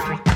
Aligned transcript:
Bye. 0.00 0.29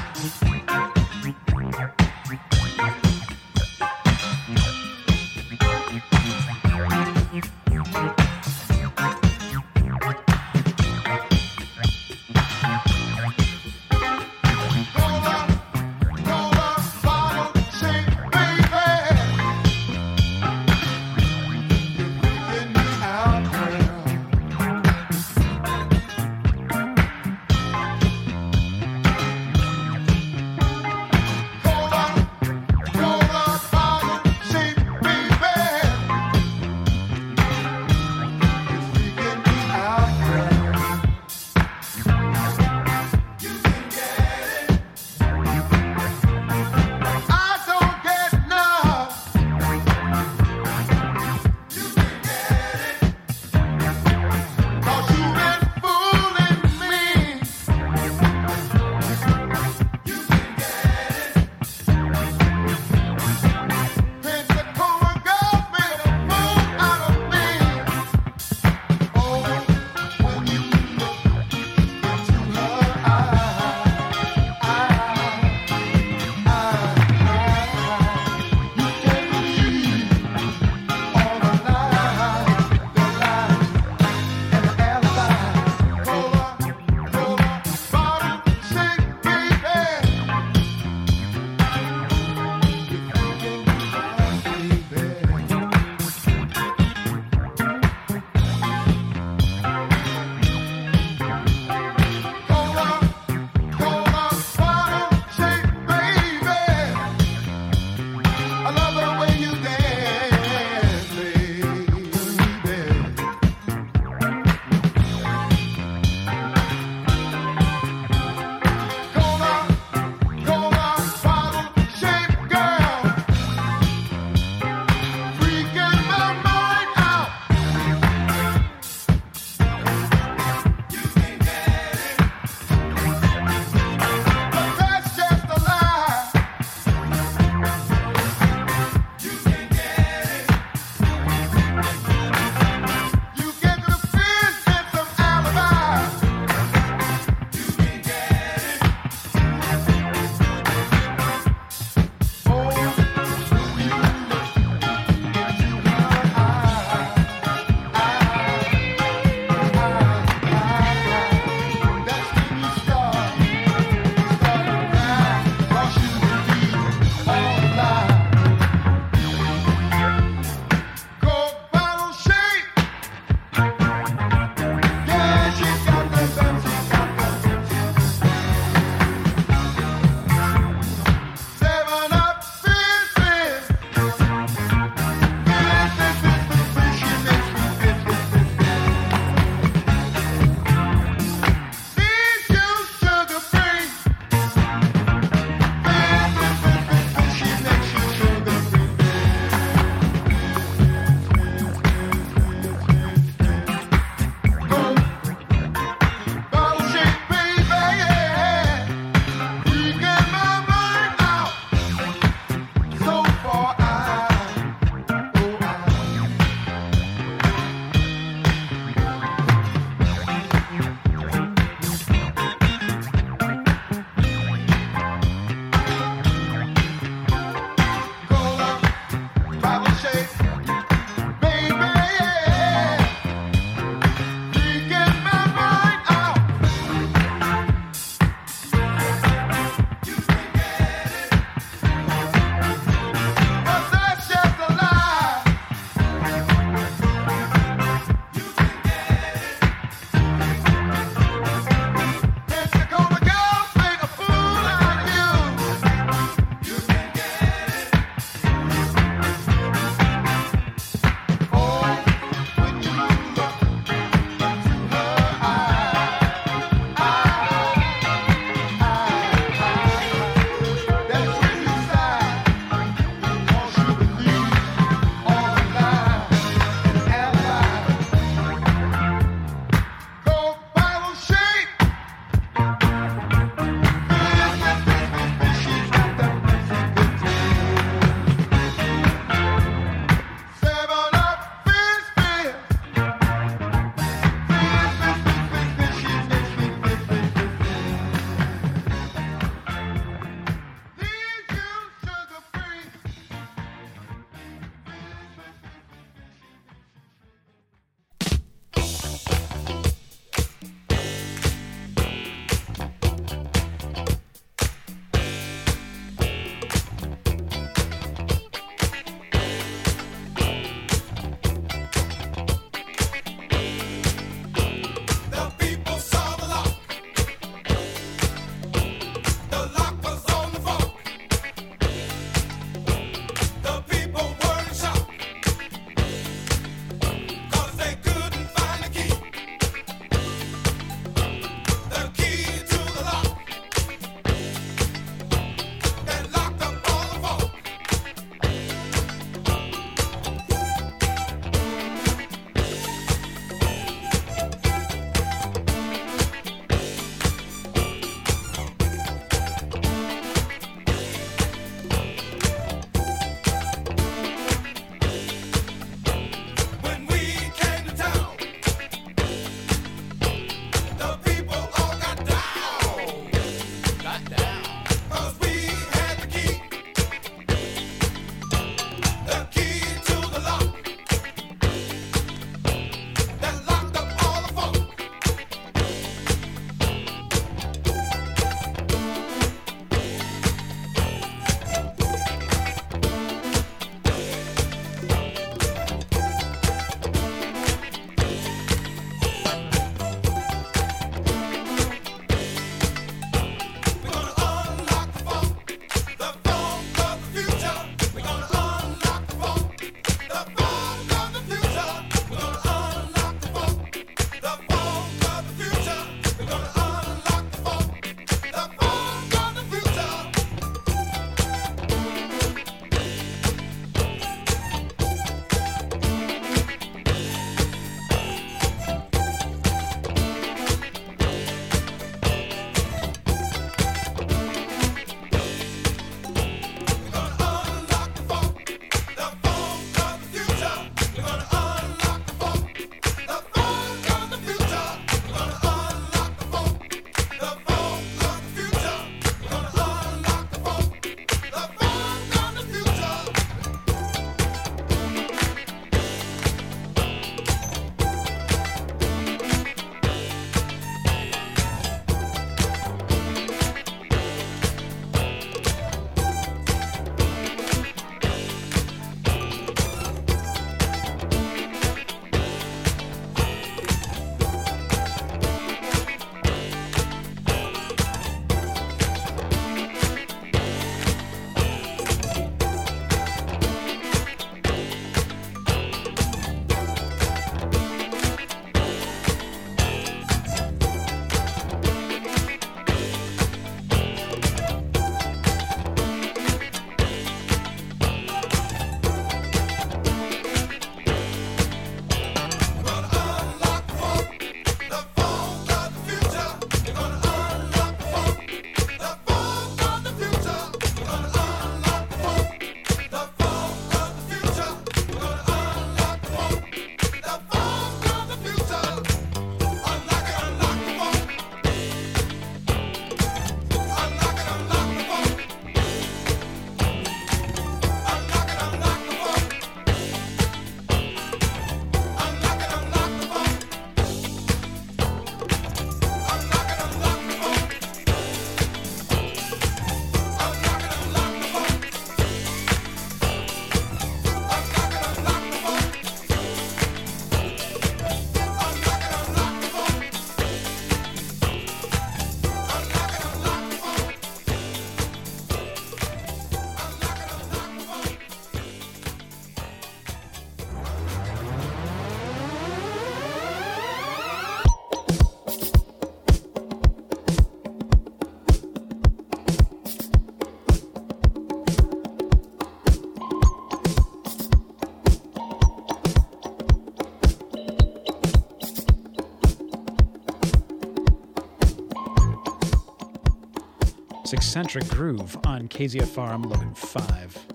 It's 584.24 584.32
Eccentric 584.32 584.88
Groove 584.88 585.36
on 585.44 585.68
KZFR. 585.68 586.30
I'm 586.30 586.44
Logan 586.44 586.74
5. 586.74 587.46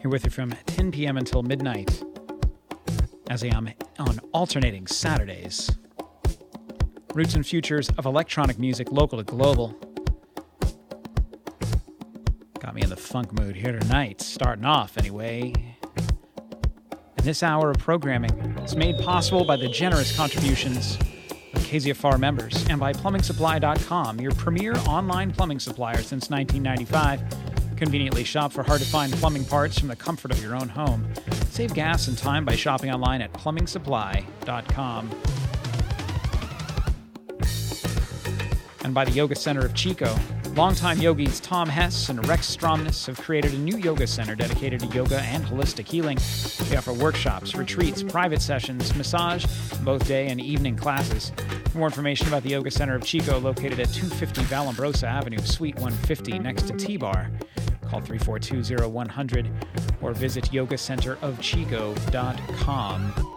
Here 0.00 0.08
with 0.08 0.24
you 0.24 0.30
from 0.30 0.52
10 0.66 0.92
p.m. 0.92 1.16
until 1.16 1.42
midnight 1.42 2.00
as 3.28 3.42
I 3.42 3.48
am 3.48 3.68
on 3.98 4.20
alternating 4.32 4.86
Saturdays. 4.86 5.76
Roots 7.12 7.34
and 7.34 7.44
futures 7.44 7.88
of 7.98 8.06
electronic 8.06 8.56
music, 8.56 8.92
local 8.92 9.18
to 9.18 9.24
global. 9.24 9.76
Got 12.60 12.76
me 12.76 12.82
in 12.82 12.88
the 12.88 12.96
funk 12.96 13.32
mood 13.32 13.56
here 13.56 13.76
tonight, 13.76 14.20
starting 14.20 14.64
off 14.64 14.96
anyway. 14.96 15.52
And 17.16 17.26
this 17.26 17.42
hour 17.42 17.72
of 17.72 17.78
programming 17.78 18.30
is 18.64 18.76
made 18.76 18.96
possible 19.02 19.44
by 19.44 19.56
the 19.56 19.68
generous 19.68 20.16
contributions 20.16 20.98
KZFR 21.74 22.20
members 22.20 22.64
and 22.68 22.78
by 22.78 22.92
PlumbingSupply.com, 22.92 24.20
your 24.20 24.30
premier 24.30 24.76
online 24.86 25.32
plumbing 25.32 25.58
supplier 25.58 26.02
since 26.02 26.30
1995. 26.30 27.76
Conveniently 27.76 28.22
shop 28.22 28.52
for 28.52 28.62
hard 28.62 28.80
to 28.80 28.86
find 28.86 29.12
plumbing 29.14 29.44
parts 29.44 29.76
from 29.80 29.88
the 29.88 29.96
comfort 29.96 30.30
of 30.30 30.40
your 30.40 30.54
own 30.54 30.68
home. 30.68 31.12
Save 31.50 31.74
gas 31.74 32.06
and 32.06 32.16
time 32.16 32.44
by 32.44 32.54
shopping 32.54 32.92
online 32.92 33.20
at 33.22 33.32
PlumbingSupply.com. 33.32 35.10
And 38.84 38.94
by 38.94 39.04
the 39.04 39.10
Yoga 39.10 39.34
Center 39.34 39.66
of 39.66 39.74
Chico. 39.74 40.14
Longtime 40.54 41.00
yogis 41.00 41.40
Tom 41.40 41.68
Hess 41.68 42.08
and 42.08 42.24
Rex 42.28 42.56
Stromness 42.56 43.08
have 43.08 43.20
created 43.20 43.52
a 43.52 43.58
new 43.58 43.76
yoga 43.78 44.06
center 44.06 44.36
dedicated 44.36 44.78
to 44.78 44.86
yoga 44.86 45.20
and 45.22 45.44
holistic 45.44 45.88
healing. 45.88 46.18
They 46.70 46.76
offer 46.76 46.92
workshops, 46.92 47.56
retreats, 47.56 48.04
private 48.04 48.40
sessions, 48.40 48.94
massage, 48.94 49.44
both 49.82 50.06
day 50.06 50.28
and 50.28 50.40
evening 50.40 50.76
classes. 50.76 51.32
For 51.74 51.78
more 51.78 51.88
information 51.88 52.28
about 52.28 52.44
the 52.44 52.50
Yoga 52.50 52.70
Center 52.70 52.94
of 52.94 53.02
Chico, 53.02 53.40
located 53.40 53.80
at 53.80 53.88
250 53.88 54.42
Vallombrosa 54.42 55.08
Avenue, 55.08 55.38
Suite 55.38 55.74
150, 55.74 56.38
next 56.38 56.68
to 56.68 56.76
T 56.76 56.96
Bar, 56.96 57.32
call 57.88 58.00
342 58.00 58.88
100 58.88 59.50
or 60.00 60.12
visit 60.12 60.44
yogacenterofchico.com. 60.52 63.32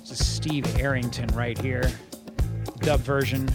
This 0.00 0.10
is 0.10 0.26
Steve 0.26 0.78
Arrington 0.78 1.28
right 1.28 1.56
here, 1.56 1.90
dub 2.80 3.00
version 3.00 3.48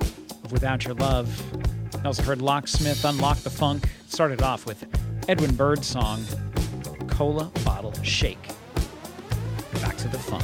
of 0.00 0.50
Without 0.50 0.84
Your 0.84 0.94
Love. 0.94 1.40
I 2.02 2.06
also 2.06 2.24
heard 2.24 2.42
Locksmith 2.42 3.04
Unlock 3.04 3.38
the 3.38 3.50
Funk. 3.50 3.88
Started 4.08 4.42
off 4.42 4.66
with 4.66 4.84
Edwin 5.28 5.54
Birdsong, 5.54 6.24
Cola 7.06 7.44
Bottle 7.64 7.94
Shake. 8.02 8.48
Back 9.74 9.96
to 9.98 10.08
the 10.08 10.18
funk. 10.18 10.42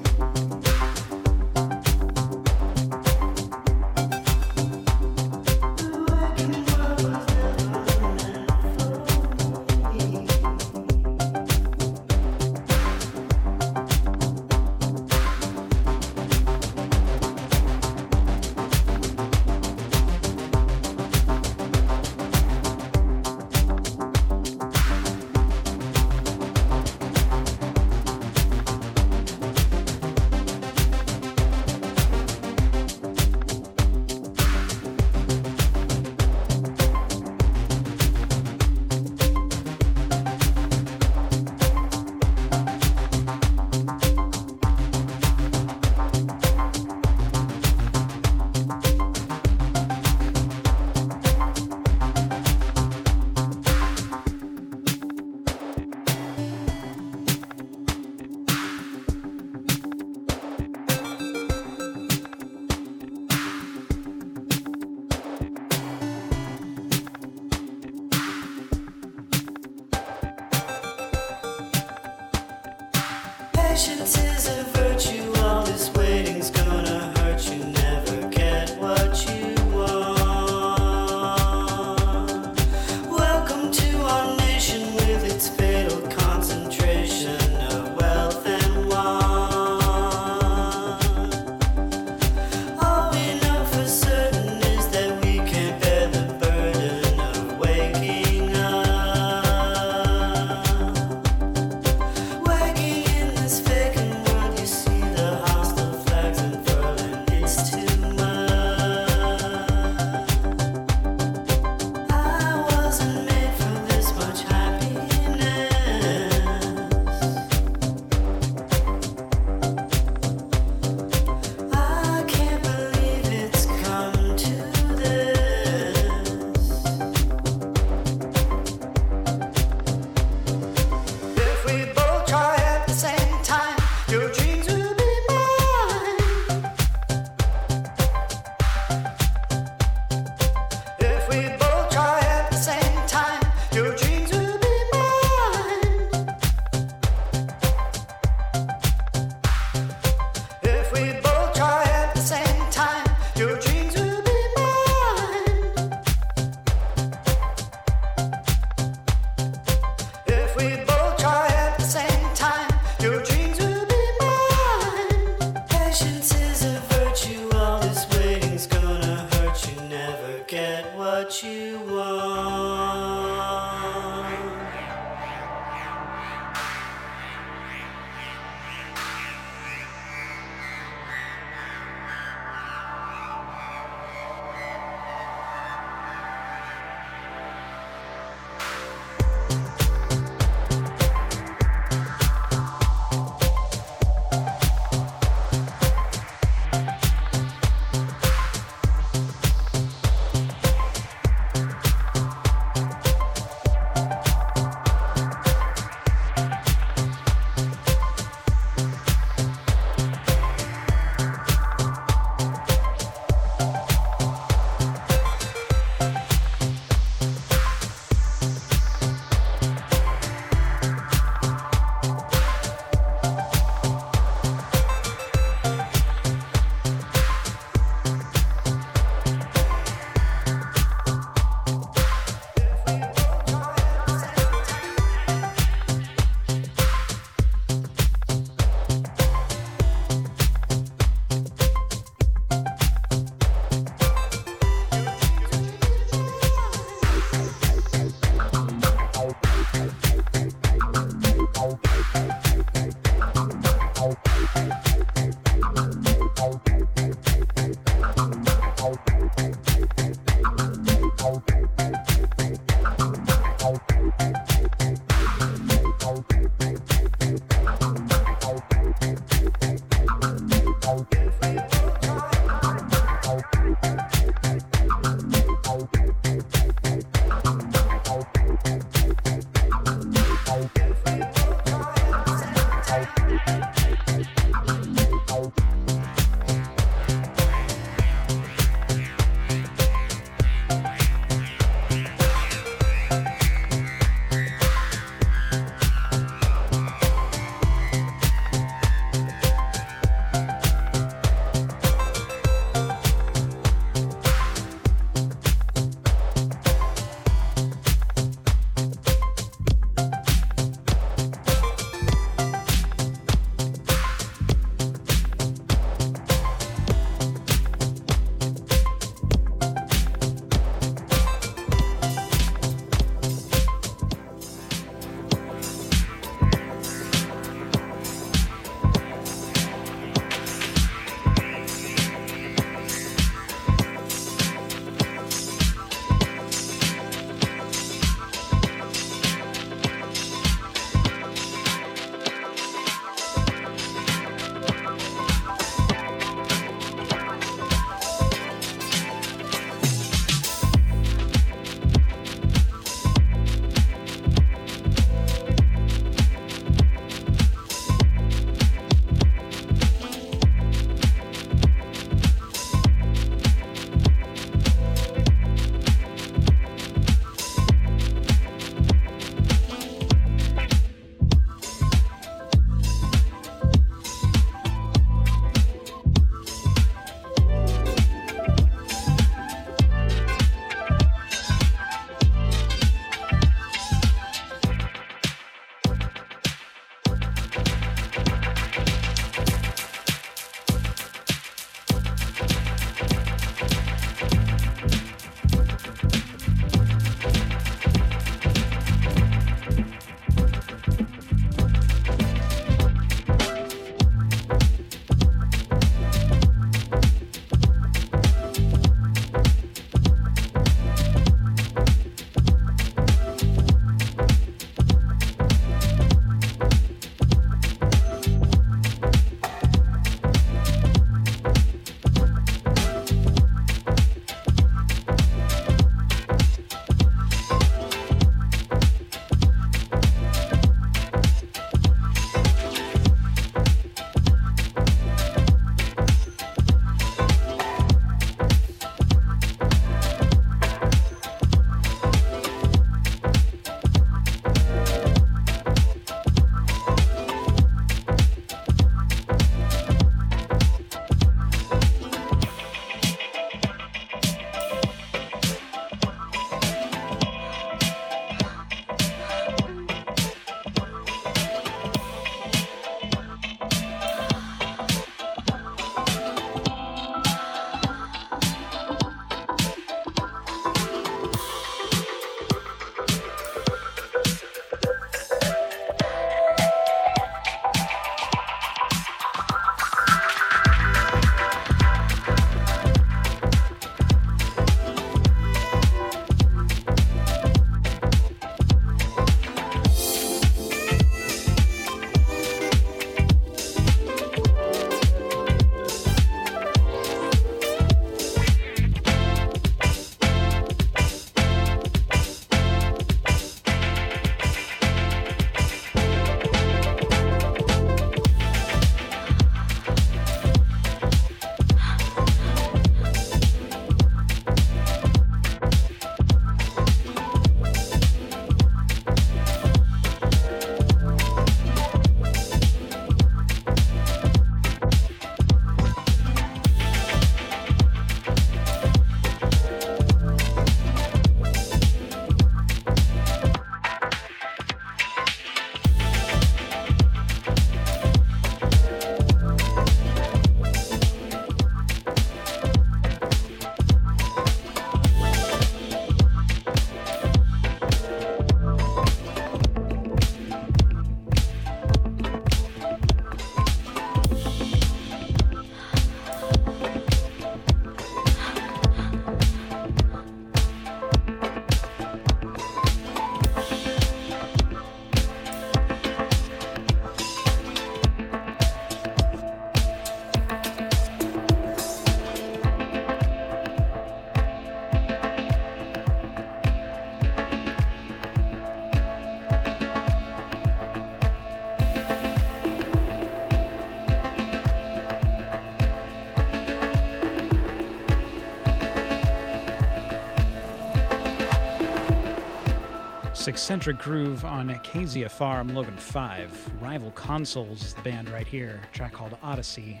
Eccentric 593.50 593.98
Groove 593.98 594.44
on 594.44 594.70
Acacia 594.70 595.28
Farm, 595.28 595.74
Logan 595.74 595.96
5. 595.96 596.70
Rival 596.80 597.10
Consoles 597.10 597.82
is 597.82 597.94
the 597.94 598.02
band 598.02 598.28
right 598.28 598.46
here, 598.46 598.80
track 598.92 599.12
called 599.12 599.36
Odyssey. 599.42 600.00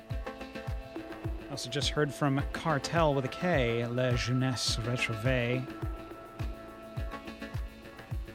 Also 1.50 1.68
just 1.68 1.88
heard 1.88 2.14
from 2.14 2.40
Cartel 2.52 3.12
with 3.12 3.24
a 3.24 3.28
K, 3.28 3.84
La 3.86 4.12
Jeunesse 4.12 4.76
Retrouvée. 4.84 5.66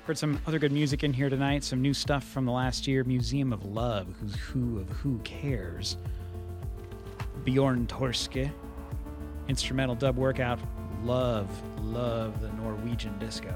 Heard 0.04 0.18
some 0.18 0.38
other 0.46 0.60
good 0.60 0.74
music 0.74 1.06
in 1.06 1.14
here 1.14 1.30
tonight, 1.30 1.64
some 1.64 1.82
new 1.82 1.94
stuff 1.94 2.26
from 2.26 2.44
the 2.44 2.52
last 2.52 2.86
year, 2.86 3.06
Museum 3.06 3.54
of 3.54 3.64
Love, 3.64 4.14
Who's 4.20 4.36
Who 4.36 4.80
of 4.80 4.90
Who 4.90 5.20
Cares. 5.20 5.96
Bjorn 7.46 7.88
Torske, 7.88 8.52
instrumental 9.48 9.96
dub 9.96 10.18
workout, 10.18 10.60
love, 11.06 11.50
love 11.80 12.42
the 12.42 12.52
Norwegian 12.62 13.18
disco. 13.18 13.55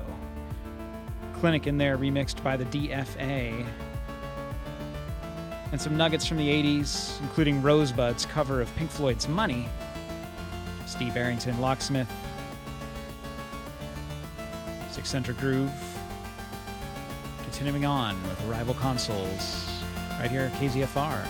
Clinic 1.40 1.68
in 1.68 1.78
there, 1.78 1.98
remixed 1.98 2.44
by 2.44 2.58
the 2.58 2.66
DFA. 2.66 3.66
And 5.72 5.80
some 5.80 5.96
nuggets 5.96 6.26
from 6.26 6.38
the 6.38 6.48
80s, 6.48 7.22
including 7.22 7.62
Rosebud's 7.62 8.26
cover 8.26 8.62
of 8.62 8.76
Pink 8.76 8.90
Floyd's 8.90 9.28
Money, 9.28 9.68
Steve 10.86 11.16
Arrington, 11.16 11.62
Locksmith, 11.62 12.12
Six 14.92 15.10
Center 15.10 15.34
Groove. 15.34 15.72
Continuing 17.44 17.86
on 17.86 18.22
with 18.24 18.42
Rival 18.46 18.74
Consoles, 18.74 19.82
right 20.20 20.30
here 20.30 20.42
at 20.42 20.54
KZFR. 20.54 21.26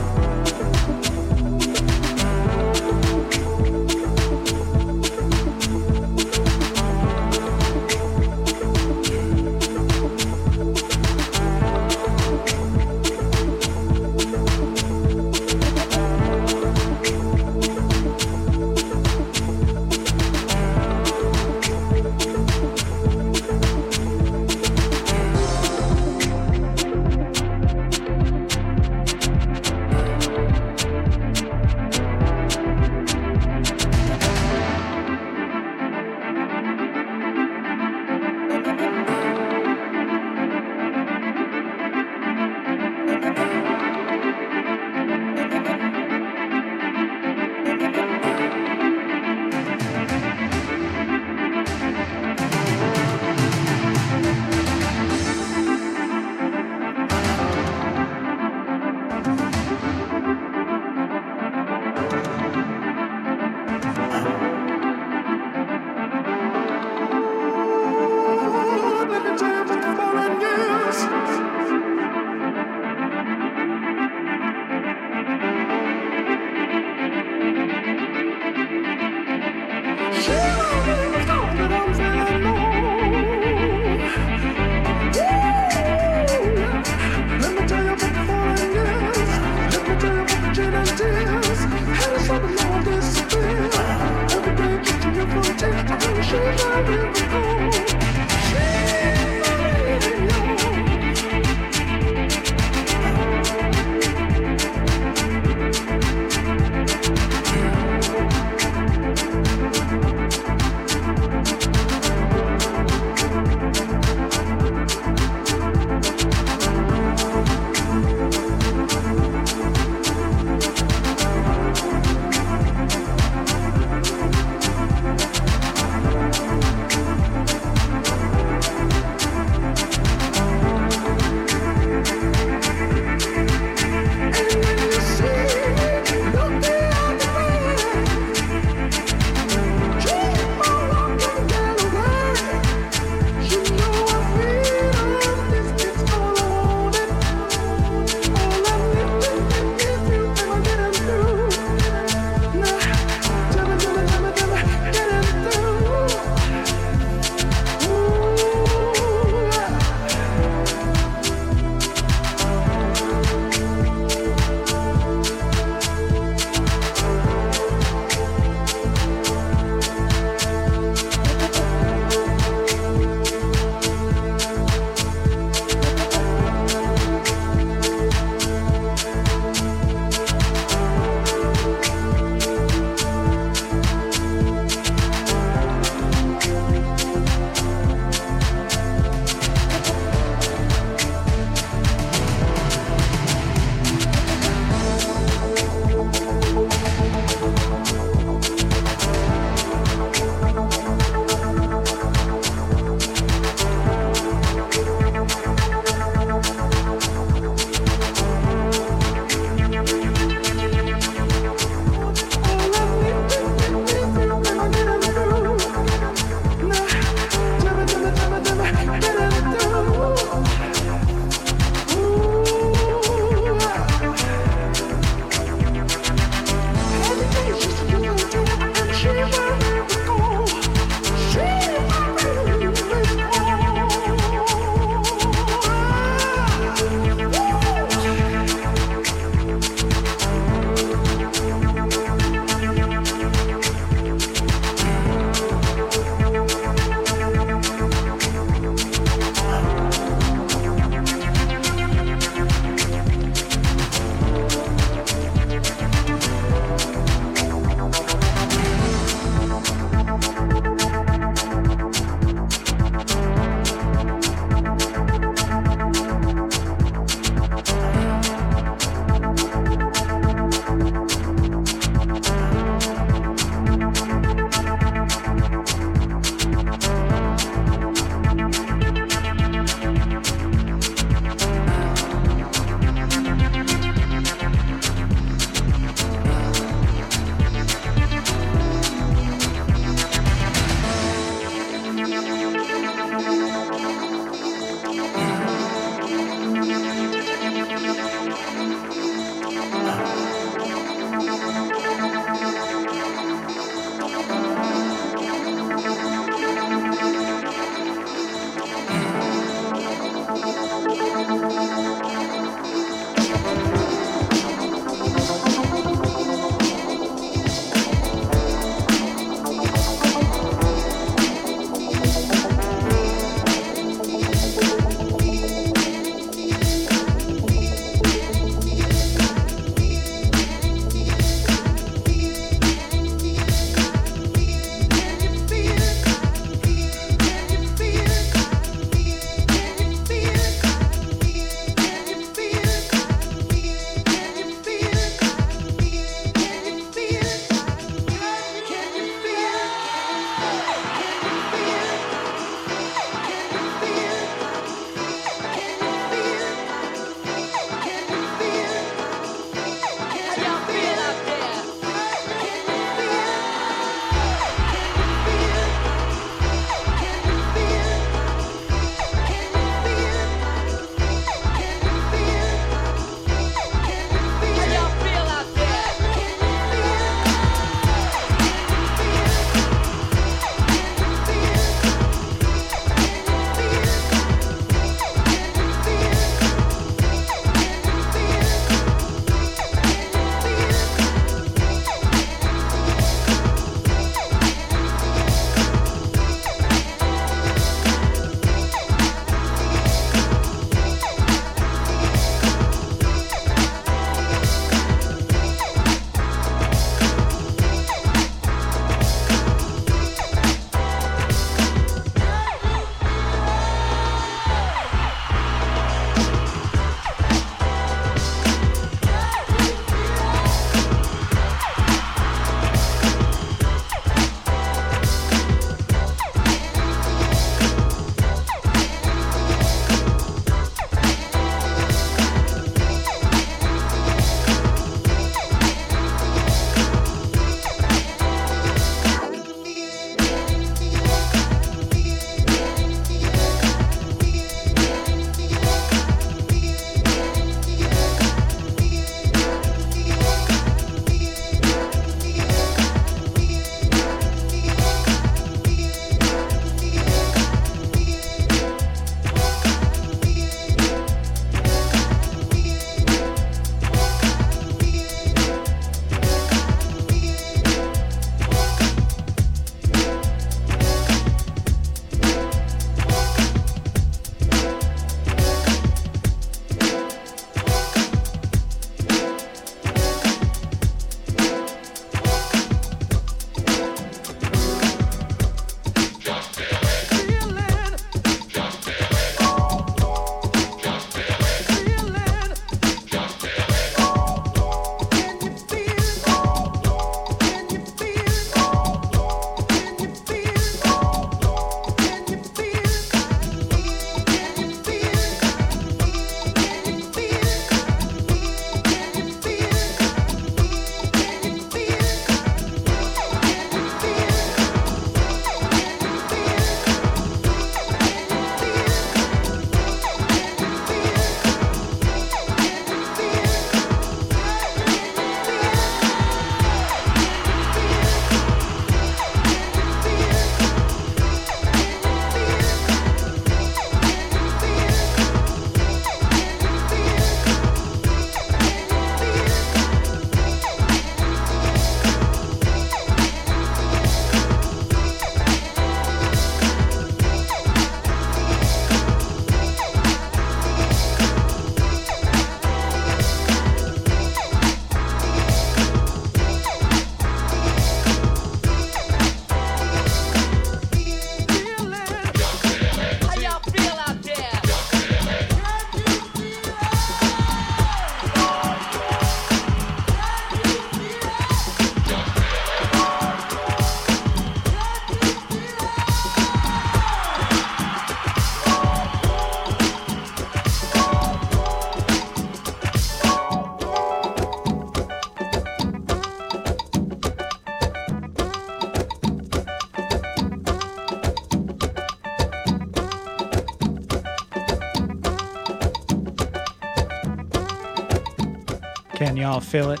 Y'all 599.38 599.60
feel 599.60 599.92
it? 599.92 600.00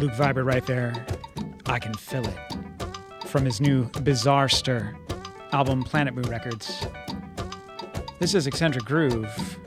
Luke 0.00 0.10
Vibert 0.14 0.44
right 0.44 0.66
there. 0.66 1.06
I 1.66 1.78
can 1.78 1.94
feel 1.94 2.26
it. 2.26 2.36
From 3.26 3.44
his 3.44 3.60
new 3.60 3.84
Bizarster 3.90 4.96
album, 5.52 5.84
Planet 5.84 6.12
Mu 6.12 6.22
Records. 6.22 6.88
This 8.18 8.34
is 8.34 8.48
Eccentric 8.48 8.84
Groove. 8.84 9.60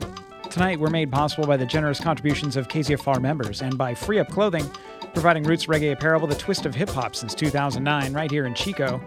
Tonight, 0.50 0.78
we're 0.78 0.90
made 0.90 1.10
possible 1.10 1.46
by 1.46 1.56
the 1.56 1.64
generous 1.64 2.00
contributions 2.00 2.54
of 2.54 2.68
KZFR 2.68 3.18
members 3.18 3.62
and 3.62 3.78
by 3.78 3.94
Free 3.94 4.18
Up 4.18 4.28
Clothing, 4.28 4.70
providing 5.14 5.42
roots 5.44 5.64
reggae 5.64 5.92
apparel 5.92 6.20
with 6.20 6.32
a 6.32 6.38
twist 6.38 6.66
of 6.66 6.74
hip 6.74 6.90
hop 6.90 7.16
since 7.16 7.34
2009, 7.34 8.12
right 8.12 8.30
here 8.30 8.44
in 8.44 8.52
Chico. 8.52 9.00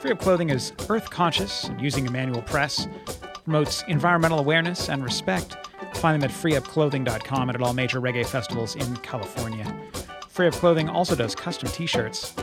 Free 0.00 0.10
Up 0.10 0.18
Clothing 0.18 0.50
is 0.50 0.74
earth 0.90 1.08
conscious 1.08 1.64
and 1.64 1.80
using 1.80 2.06
a 2.06 2.10
manual 2.10 2.42
press, 2.42 2.88
promotes 3.42 3.84
environmental 3.88 4.38
awareness 4.38 4.90
and 4.90 5.02
respect. 5.02 5.56
Find 6.00 6.22
them 6.22 6.30
at 6.30 6.34
freeupclothing.com 6.34 7.50
and 7.50 7.54
at 7.54 7.60
all 7.60 7.74
major 7.74 8.00
reggae 8.00 8.24
festivals 8.24 8.74
in 8.74 8.96
California. 8.98 9.70
Free 10.30 10.46
Up 10.46 10.54
Clothing 10.54 10.88
also 10.88 11.14
does 11.14 11.34
custom 11.34 11.68
t 11.68 11.84
shirts. 11.84 12.34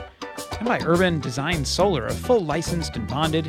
And 0.60 0.68
by 0.68 0.80
Urban 0.86 1.20
Design 1.20 1.66
Solar, 1.66 2.06
a 2.06 2.14
full 2.14 2.46
licensed 2.46 2.96
and 2.96 3.08
bonded 3.08 3.48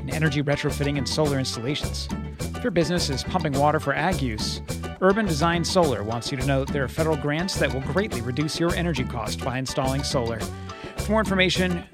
in 0.00 0.10
energy 0.10 0.42
retrofitting 0.42 0.98
and 0.98 1.08
solar 1.08 1.38
installations. 1.38 2.08
If 2.56 2.64
your 2.64 2.72
business 2.72 3.08
is 3.08 3.22
pumping 3.22 3.52
water 3.52 3.78
for 3.78 3.94
ag 3.94 4.20
use, 4.20 4.62
Urban 5.00 5.26
Design 5.26 5.64
Solar 5.64 6.02
wants 6.02 6.32
you 6.32 6.36
to 6.36 6.44
know 6.44 6.64
there 6.64 6.82
are 6.82 6.88
federal 6.88 7.16
grants 7.16 7.54
that 7.60 7.72
will 7.72 7.82
greatly 7.82 8.22
reduce 8.22 8.58
your 8.58 8.74
energy 8.74 9.04
cost 9.04 9.44
by 9.44 9.58
installing 9.58 10.02
solar. 10.02 10.40
For 10.96 11.12
more 11.12 11.20
information, 11.20 11.84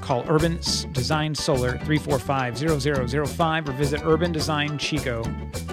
call 0.00 0.24
Urban 0.28 0.58
Design 0.90 1.36
Solar 1.36 1.78
345 1.78 2.58
0005 3.28 3.68
or 3.68 3.72
visit 3.74 4.00
urbandesignchico.com. 4.00 5.71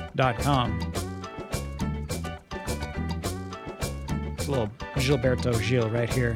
It's 4.37 4.49
a 4.49 4.51
little 4.51 4.69
Gilberto 4.95 5.57
Gil 5.65 5.89
right 5.89 6.13
here. 6.13 6.35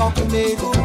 ao 0.00 0.12
primeiro 0.12 0.77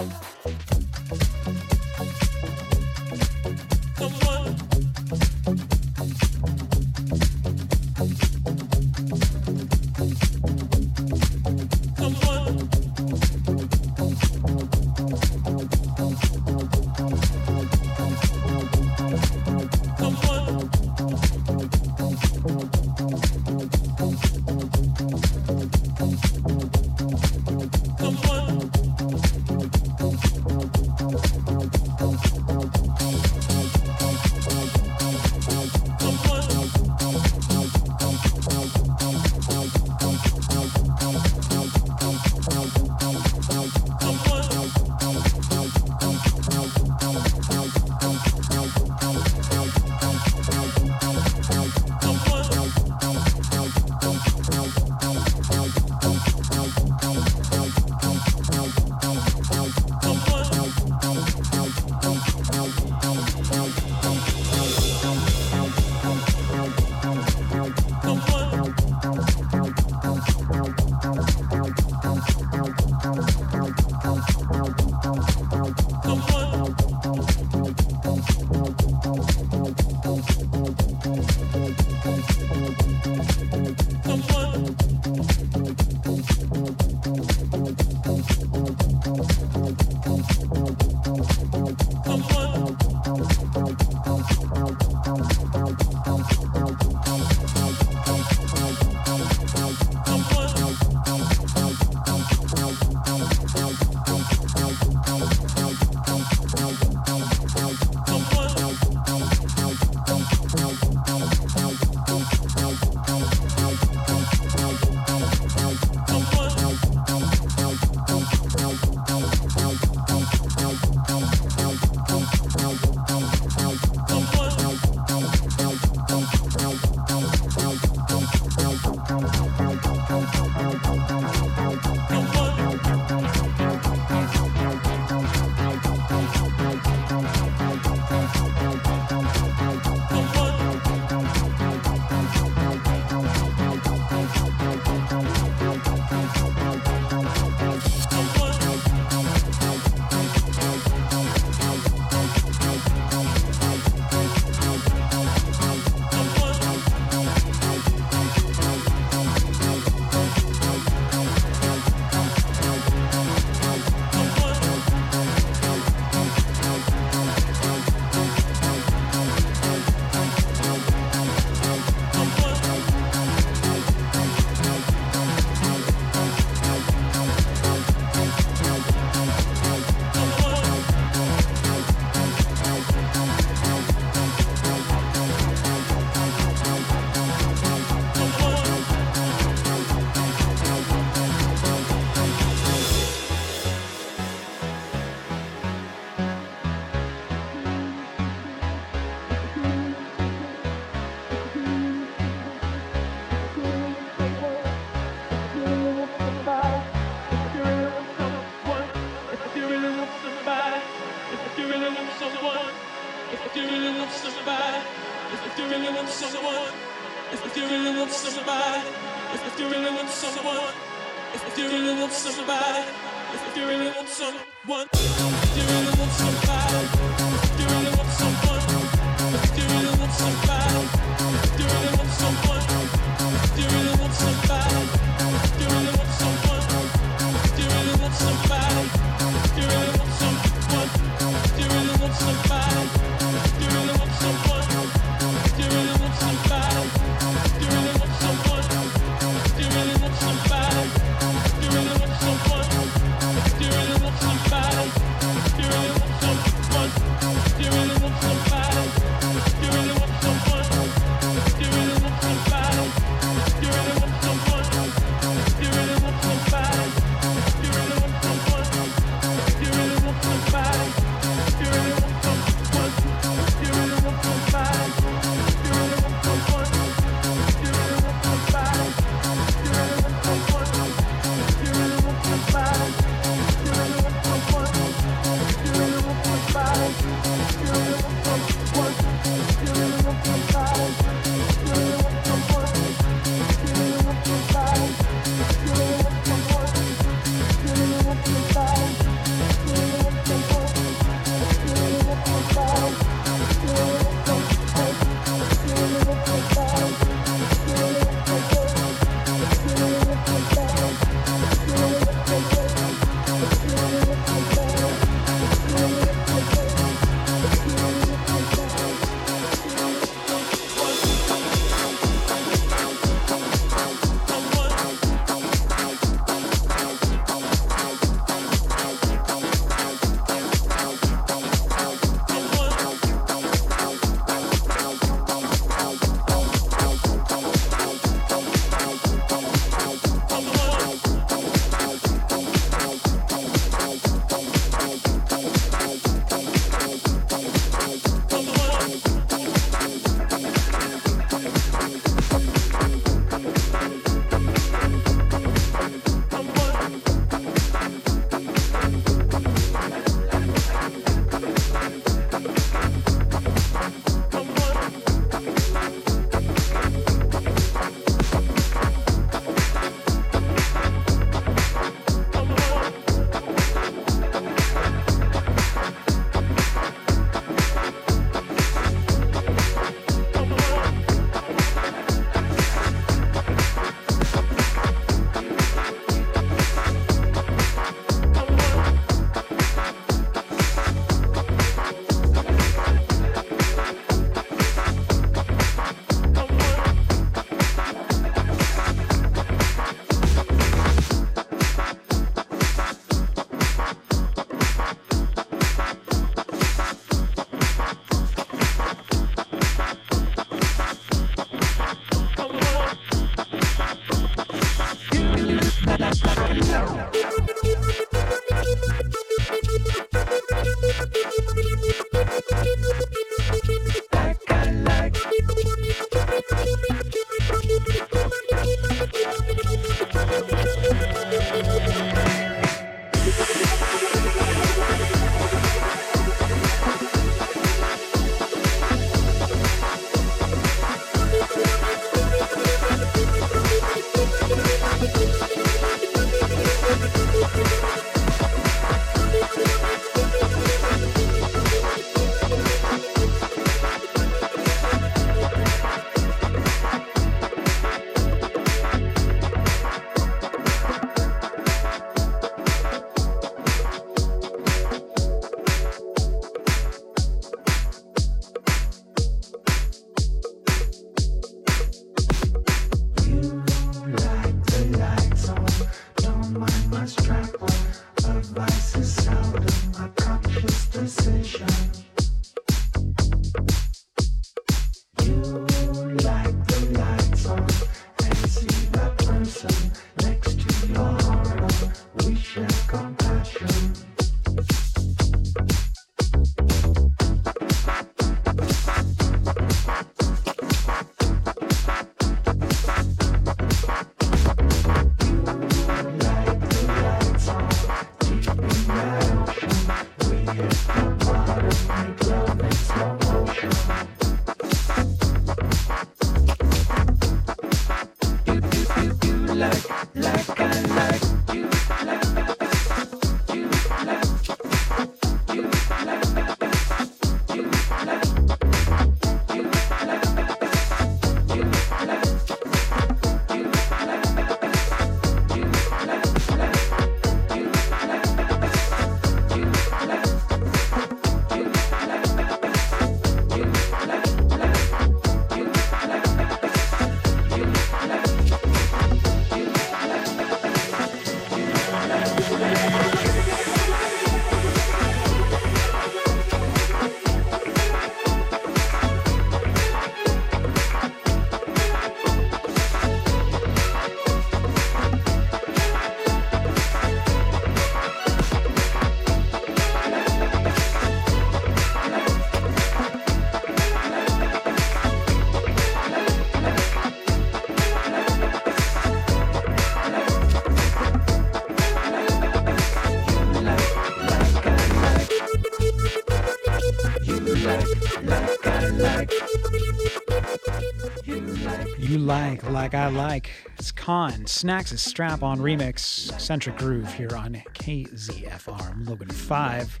like, 592.62 592.70
like 592.70 592.94
I 592.94 593.08
like. 593.08 593.50
It's 593.78 593.90
Con, 593.90 594.46
Snacks' 594.46 594.92
is 594.92 595.02
Strap 595.02 595.42
On 595.42 595.58
Remix, 595.58 596.32
Eccentric 596.32 596.76
Groove 596.76 597.12
here 597.12 597.34
on 597.36 597.54
KZFR. 597.74 599.08
Logan 599.08 599.28
5. 599.28 600.00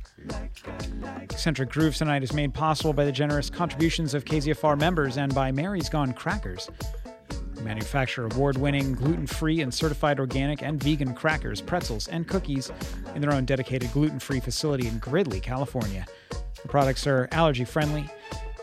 Eccentric 1.22 1.70
Groove 1.70 1.96
tonight 1.96 2.22
is 2.22 2.32
made 2.32 2.54
possible 2.54 2.92
by 2.92 3.04
the 3.04 3.10
generous 3.10 3.50
contributions 3.50 4.14
of 4.14 4.24
KZFR 4.24 4.78
members 4.78 5.16
and 5.16 5.34
by 5.34 5.50
Mary's 5.50 5.88
Gone 5.88 6.12
Crackers. 6.12 6.70
Manufacture 7.62 8.26
award 8.26 8.56
winning, 8.56 8.92
gluten 8.92 9.26
free, 9.26 9.60
and 9.60 9.72
certified 9.72 10.20
organic 10.20 10.62
and 10.62 10.82
vegan 10.82 11.12
crackers, 11.14 11.60
pretzels, 11.60 12.06
and 12.08 12.28
cookies 12.28 12.70
in 13.16 13.20
their 13.20 13.32
own 13.32 13.44
dedicated 13.46 13.90
gluten 13.92 14.20
free 14.20 14.40
facility 14.40 14.86
in 14.86 14.98
Gridley, 14.98 15.40
California. 15.40 16.06
The 16.30 16.68
products 16.68 17.06
are 17.06 17.28
allergy 17.32 17.64
friendly, 17.64 18.08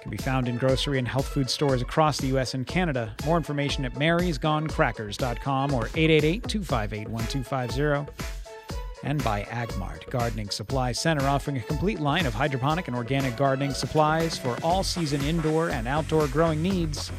can 0.02 0.12
be 0.12 0.18
found 0.18 0.48
in 0.48 0.58
grocery 0.58 0.98
and 1.00 1.08
health 1.08 1.28
food 1.28 1.50
stores 1.50 1.82
across 1.82 2.18
the 2.18 2.28
U.S. 2.28 2.54
and 2.54 2.66
Canada. 2.66 3.16
More 3.26 3.38
information 3.38 3.86
at 3.86 3.94
marysgonecrackers.com 3.94 5.74
or 5.74 5.86
888 5.96 6.48
258 6.48 7.08
1250. 7.10 8.12
And 9.04 9.24
by 9.24 9.44
Agmart 9.44 10.10
Gardening 10.10 10.50
Supply 10.50 10.92
Center, 10.92 11.26
offering 11.26 11.58
a 11.58 11.62
complete 11.62 12.00
line 12.00 12.26
of 12.26 12.34
hydroponic 12.34 12.88
and 12.88 12.96
organic 12.96 13.36
gardening 13.36 13.74
supplies 13.74 14.38
for 14.38 14.58
all 14.64 14.84
season 14.84 15.22
indoor 15.22 15.70
and 15.70 15.88
outdoor 15.88 16.28
growing 16.28 16.62
needs. 16.62 17.12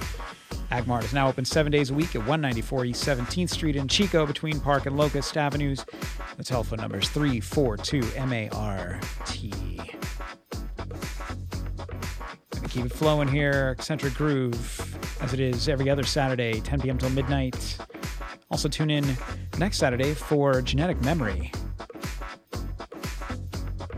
Agmart 0.70 1.04
is 1.04 1.12
now 1.12 1.28
open 1.28 1.44
seven 1.44 1.70
days 1.70 1.90
a 1.90 1.94
week 1.94 2.14
at 2.14 2.20
194 2.20 2.86
East 2.86 3.04
17th 3.04 3.50
Street 3.50 3.76
in 3.76 3.88
Chico 3.88 4.24
between 4.24 4.59
Park 4.59 4.86
and 4.86 4.96
Locust 4.96 5.36
Avenues. 5.36 5.84
The 6.36 6.44
telephone 6.44 6.78
number 6.78 6.98
is 6.98 7.09
342 7.10 8.00
MART. 8.26 9.04
Keep 12.72 12.86
it 12.86 12.92
flowing 12.92 13.28
here, 13.28 13.76
eccentric 13.78 14.14
groove, 14.14 14.96
as 15.20 15.34
it 15.34 15.40
is 15.40 15.68
every 15.68 15.90
other 15.90 16.02
Saturday, 16.02 16.58
10 16.58 16.80
p.m. 16.80 16.96
till 16.96 17.10
midnight. 17.10 17.76
Also 18.50 18.66
tune 18.66 18.88
in 18.88 19.04
next 19.58 19.76
Saturday 19.76 20.14
for 20.14 20.62
Genetic 20.62 20.98
Memory, 21.02 21.52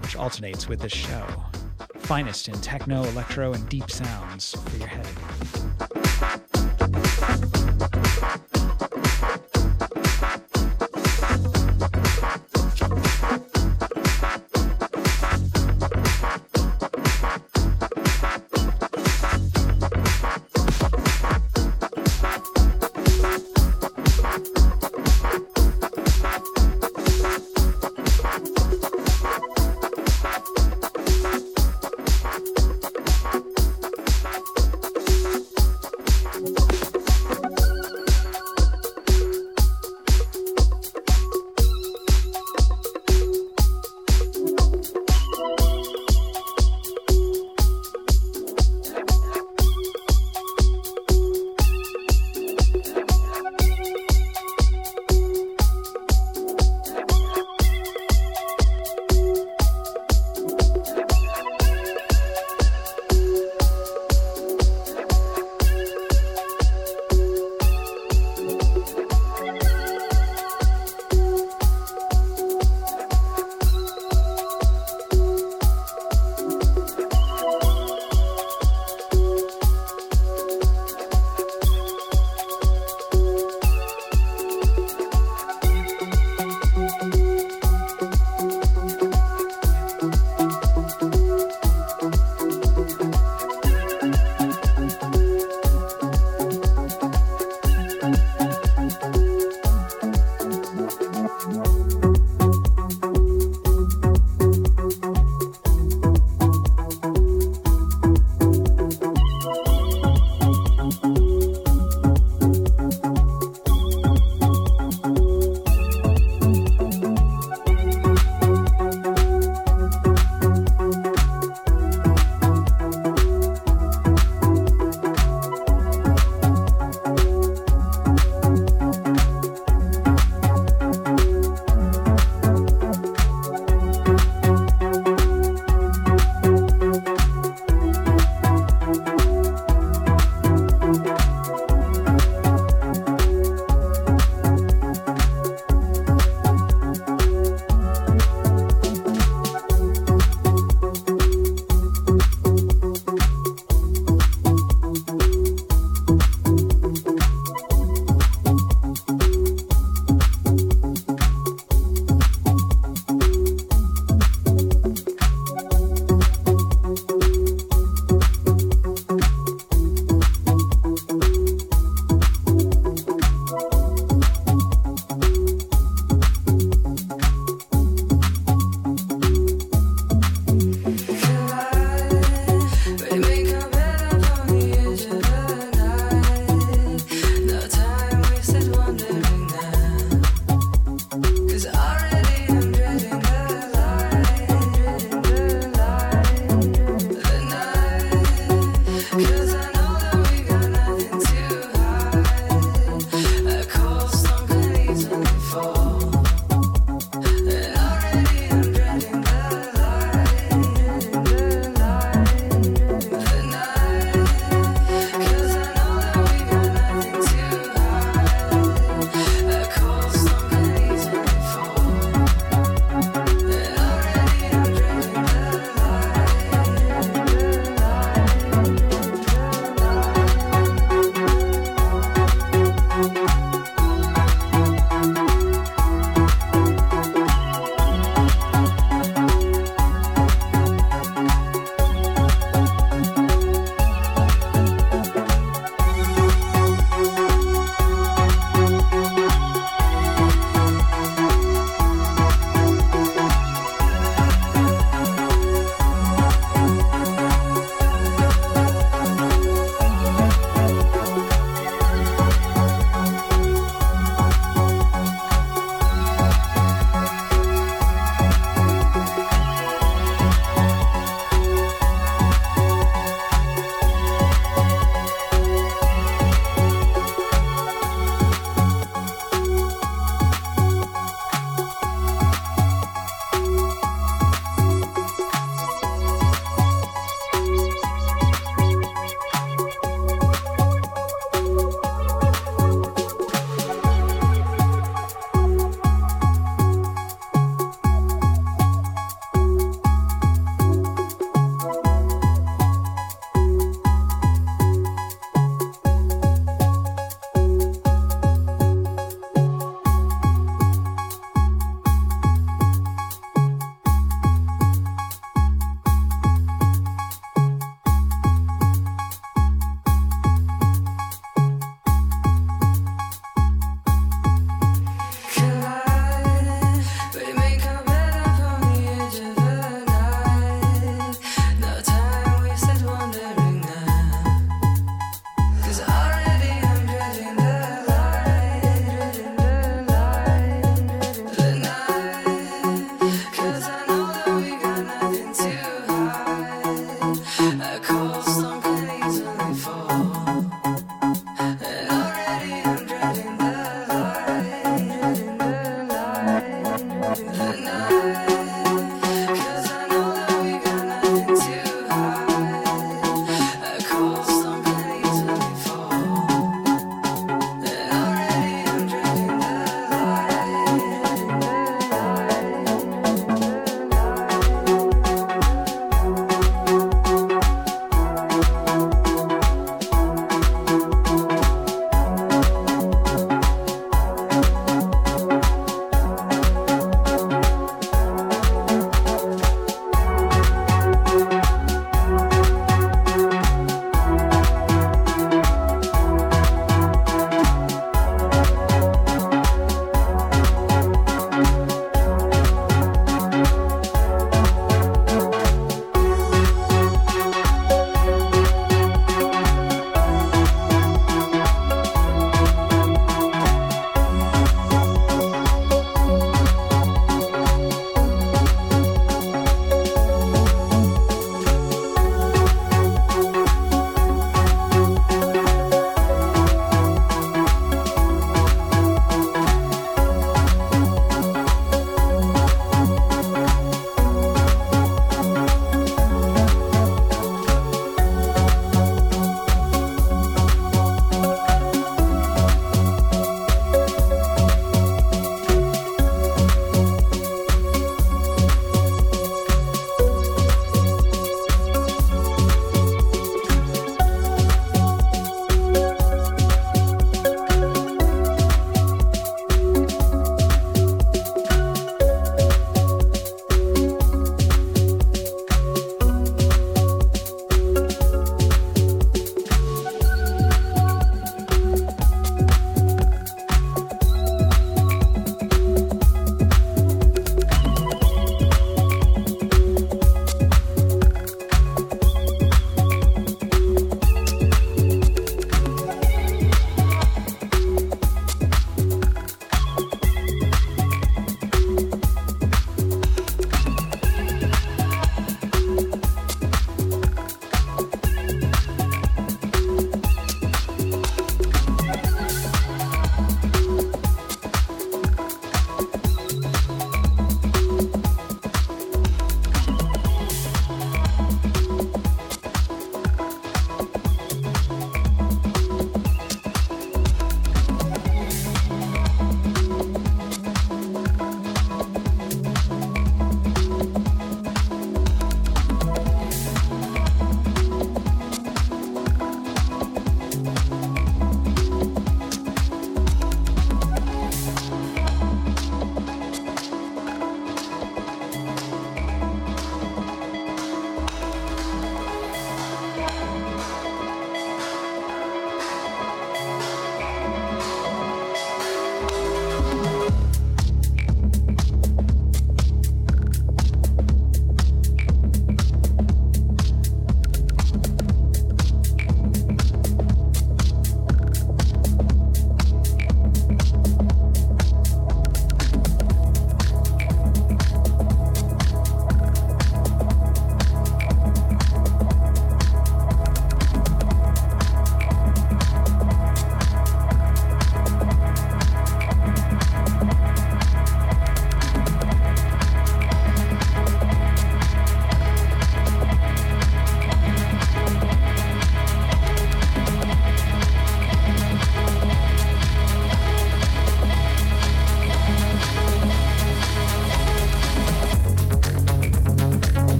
which 0.00 0.16
alternates 0.16 0.68
with 0.68 0.80
this 0.80 0.90
show. 0.90 1.26
Finest 1.98 2.48
in 2.48 2.58
techno, 2.62 3.04
electro, 3.04 3.52
and 3.52 3.68
deep 3.68 3.90
sounds 3.90 4.54
for 4.54 4.78
your 4.78 4.88
head. 4.88 6.42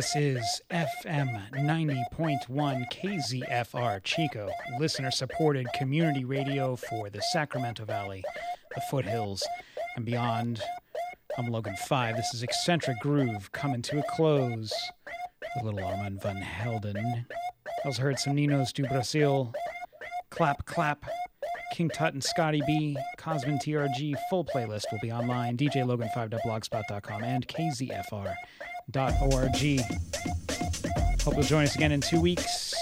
This 0.00 0.16
is 0.16 0.62
FM 0.70 1.50
90.1 1.50 2.48
KZFR 2.48 4.02
Chico, 4.02 4.48
listener 4.78 5.10
supported 5.10 5.66
community 5.74 6.24
radio 6.24 6.74
for 6.74 7.10
the 7.10 7.20
Sacramento 7.20 7.84
Valley, 7.84 8.24
the 8.74 8.80
foothills, 8.90 9.46
and 9.96 10.06
beyond. 10.06 10.62
I'm 11.36 11.48
Logan 11.48 11.76
5. 11.76 12.16
This 12.16 12.32
is 12.32 12.42
Eccentric 12.42 12.98
Groove 13.00 13.52
coming 13.52 13.82
to 13.82 13.98
a 13.98 14.02
close. 14.08 14.72
The 15.58 15.64
little 15.64 15.84
Armand 15.84 16.22
Van 16.22 16.36
Helden. 16.36 16.96
I 16.96 17.70
also 17.84 18.00
heard 18.00 18.18
some 18.18 18.36
Ninos 18.36 18.72
do 18.72 18.86
Brasil, 18.86 19.52
Clap 20.30 20.64
Clap, 20.64 21.04
King 21.74 21.90
Tut 21.90 22.14
and 22.14 22.24
Scotty 22.24 22.62
B, 22.66 22.96
Cosmin 23.18 23.58
TRG. 23.58 24.14
Full 24.30 24.46
playlist 24.46 24.84
will 24.90 25.00
be 25.02 25.12
online, 25.12 25.58
djlogan5.blogspot.com 25.58 27.22
and 27.22 27.46
kzfr.org. 28.90 29.80
Hope 31.22 31.34
you'll 31.34 31.42
join 31.42 31.64
us 31.64 31.74
again 31.74 31.92
in 31.92 32.00
two 32.00 32.20
weeks. 32.20 32.74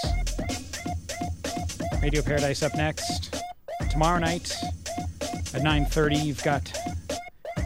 Radio 2.01 2.21
Paradise 2.21 2.63
up 2.63 2.75
next. 2.75 3.35
Tomorrow 3.89 4.19
night 4.19 4.53
at 5.53 5.61
9.30, 5.61 6.23
you've 6.23 6.43
got 6.43 6.63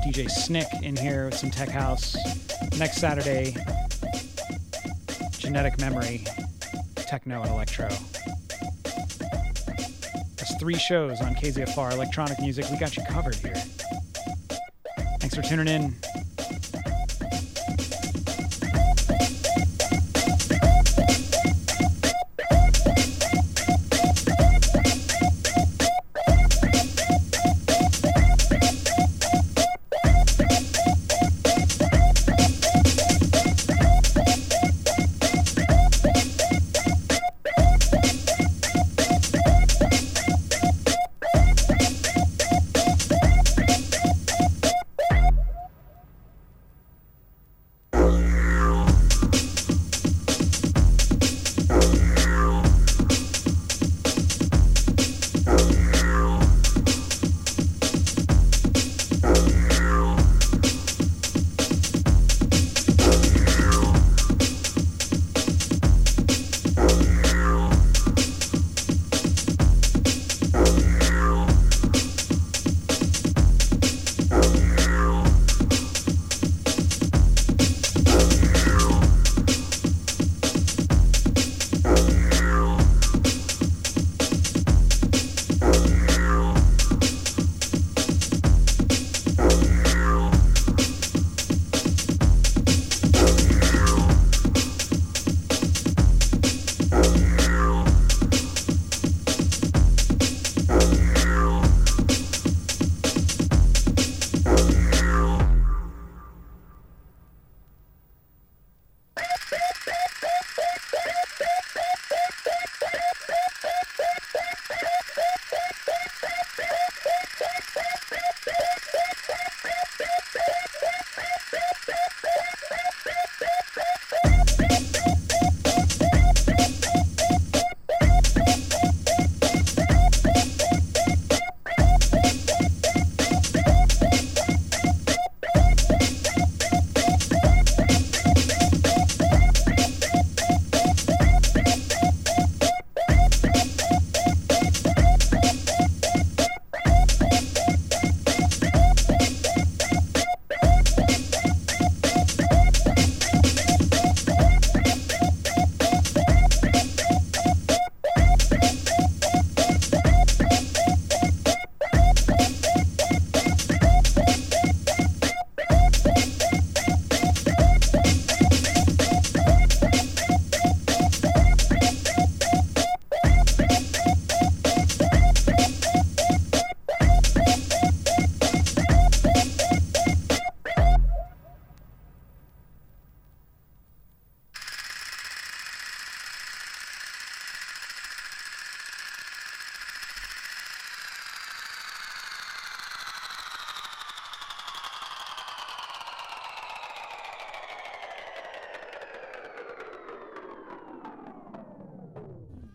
DJ 0.05 0.29
Snick 0.29 0.67
in 0.81 0.95
here 0.95 1.25
with 1.25 1.35
some 1.35 1.51
tech 1.51 1.69
house. 1.69 2.15
Next 2.77 2.97
Saturday, 2.97 3.55
Genetic 5.37 5.79
Memory, 5.79 6.25
Techno 6.95 7.41
and 7.41 7.51
Electro. 7.51 7.89
That's 10.37 10.55
three 10.59 10.77
shows 10.77 11.21
on 11.21 11.35
KZFR, 11.35 11.93
electronic 11.93 12.39
music. 12.39 12.65
We 12.71 12.77
got 12.77 12.97
you 12.97 13.03
covered 13.09 13.35
here. 13.35 13.55
Thanks 15.19 15.35
for 15.35 15.41
tuning 15.41 15.67
in. 15.67 15.95